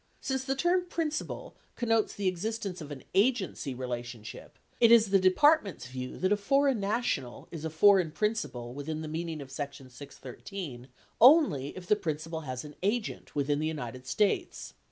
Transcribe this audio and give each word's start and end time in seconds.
Since 0.19 0.45
the 0.45 0.55
term 0.55 0.85
"principal" 0.89 1.55
connotes 1.75 2.15
the 2.15 2.25
existence 2.27 2.81
of 2.81 2.89
an 2.89 3.03
agency 3.13 3.75
relationship, 3.75 4.57
it 4.79 4.91
is 4.91 5.11
the 5.11 5.19
Department's 5.19 5.85
view 5.85 6.17
that 6.17 6.31
a 6.31 6.37
foreign 6.37 6.79
national 6.79 7.47
is 7.51 7.65
a 7.65 7.69
foreign 7.69 8.09
principal 8.09 8.73
within 8.73 9.01
the 9.01 9.07
meaning 9.07 9.41
of 9.41 9.51
section 9.51 9.91
613 9.91 10.87
only 11.21 11.77
if 11.77 11.85
the 11.85 11.95
principal 11.95 12.41
has 12.41 12.65
an 12.65 12.73
agent 12.81 13.35
within 13.35 13.59
the 13.59 13.67
United 13.67 14.07
States. 14.07 14.73